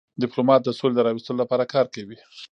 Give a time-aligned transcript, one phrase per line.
[0.21, 2.17] ډيپلومات د سولي د راوستلو لپاره کار کوي.